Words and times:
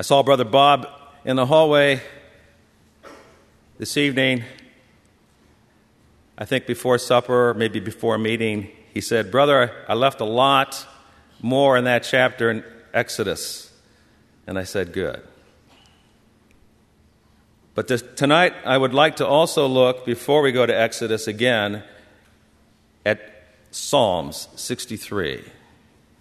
I 0.00 0.02
saw 0.02 0.22
Brother 0.22 0.46
Bob 0.46 0.88
in 1.26 1.36
the 1.36 1.44
hallway 1.44 2.00
this 3.76 3.98
evening. 3.98 4.44
I 6.38 6.46
think 6.46 6.66
before 6.66 6.96
supper, 6.96 7.52
maybe 7.52 7.80
before 7.80 8.16
meeting, 8.16 8.70
he 8.94 9.02
said, 9.02 9.30
Brother, 9.30 9.84
I 9.86 9.92
left 9.92 10.22
a 10.22 10.24
lot 10.24 10.86
more 11.42 11.76
in 11.76 11.84
that 11.84 12.02
chapter 12.02 12.50
in 12.50 12.64
Exodus. 12.94 13.70
And 14.46 14.58
I 14.58 14.64
said, 14.64 14.94
Good. 14.94 15.20
But 17.74 17.86
this, 17.86 18.02
tonight, 18.16 18.54
I 18.64 18.78
would 18.78 18.94
like 18.94 19.16
to 19.16 19.26
also 19.26 19.66
look, 19.66 20.06
before 20.06 20.40
we 20.40 20.50
go 20.50 20.64
to 20.64 20.74
Exodus 20.74 21.26
again, 21.26 21.82
at 23.04 23.20
Psalms 23.70 24.48
63. 24.56 25.44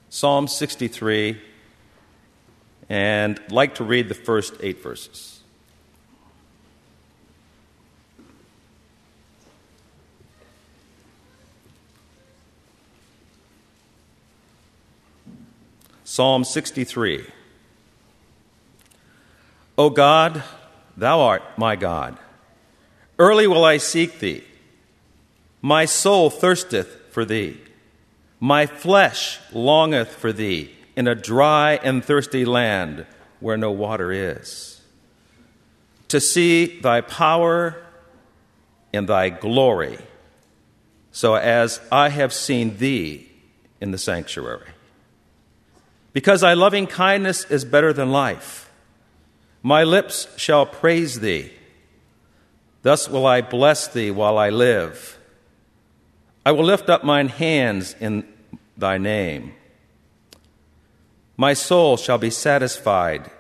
Psalm 0.10 0.50
63, 0.50 1.42
and 2.90 3.40
I'd 3.40 3.52
like 3.52 3.76
to 3.76 3.84
read 3.84 4.10
the 4.10 4.16
first 4.16 4.56
eight 4.62 4.82
verses. 4.82 5.40
Psalm 16.04 16.44
63. 16.44 17.26
O 19.78 19.90
God, 19.92 20.44
thou 20.98 21.22
art 21.22 21.44
my 21.58 21.76
God. 21.76 22.18
Early 23.20 23.48
will 23.48 23.64
I 23.64 23.78
seek 23.78 24.20
thee. 24.20 24.44
My 25.62 25.86
soul 25.86 26.30
thirsteth 26.30 27.12
for 27.12 27.24
thee. 27.24 27.62
My 28.40 28.66
flesh 28.66 29.40
longeth 29.54 30.16
for 30.16 30.34
thee 30.34 30.76
in 31.00 31.08
a 31.08 31.16
dry 31.16 31.80
and 31.82 32.04
thirsty 32.04 32.44
land 32.44 33.06
where 33.40 33.56
no 33.56 33.72
water 33.72 34.12
is. 34.12 34.82
To 36.10 36.20
see 36.20 36.78
thy 36.82 37.00
power 37.00 37.82
and 38.92 39.08
thy 39.08 39.30
glory, 39.30 39.98
so 41.14 41.36
as 41.36 41.80
I 41.90 42.10
have 42.10 42.34
seen 42.34 42.76
thee 42.80 43.32
in 43.80 43.92
the 43.92 43.98
sanctuary. 43.98 44.68
Because 46.12 46.42
thy 46.42 46.54
loving 46.54 46.86
kindness 46.86 47.46
is 47.46 47.64
better 47.64 47.94
than 47.94 48.12
life, 48.12 48.70
my 49.64 49.86
lips 49.86 50.28
shall 50.36 50.66
praise 50.66 51.22
thee. 51.22 51.54
Thus 52.82 53.08
will 53.08 53.26
I 53.26 53.40
bless 53.40 53.88
thee 53.88 54.12
while 54.12 54.38
I 54.38 54.50
live. 54.50 55.18
I 56.46 56.52
will 56.52 56.66
lift 56.66 56.90
up 56.90 57.06
mine 57.06 57.30
hands 57.30 57.96
in 58.02 58.28
thy 58.76 58.98
name. 58.98 59.54
My 61.40 61.54
soul 61.54 61.96
shall 61.96 62.18
be 62.18 62.32
satisfied 62.32 63.32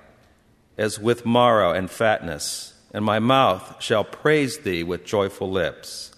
as 0.77 0.97
with 0.97 1.25
marrow 1.25 1.73
and 1.73 1.91
fatness, 1.91 2.73
and 2.93 3.03
my 3.03 3.19
mouth 3.19 3.83
shall 3.83 4.05
praise 4.05 4.59
thee 4.59 4.83
with 4.83 5.03
joyful 5.03 5.51
lips. 5.51 6.13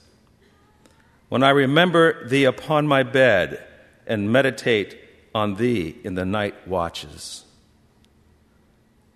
When 1.29 1.41
I 1.41 1.49
remember 1.49 2.27
thee 2.27 2.43
upon 2.43 2.85
my 2.85 3.01
bed 3.01 3.65
and 4.05 4.31
meditate 4.31 4.95
on 5.33 5.55
thee 5.55 5.97
in 6.03 6.13
the 6.13 6.23
night 6.23 6.67
watches, 6.67 7.45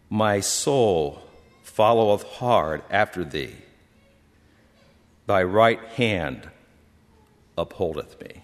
my 0.10 0.40
soul 0.40 1.22
followeth 1.62 2.24
hard 2.24 2.82
after 2.90 3.24
thee. 3.24 3.58
Thy 5.28 5.44
right 5.44 5.84
hand 5.90 6.50
upholdeth 7.60 8.20
me. 8.20 8.42